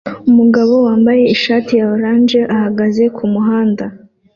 [0.29, 3.85] Umugabo wambaye ishati ya orange ahagaze kumuhanda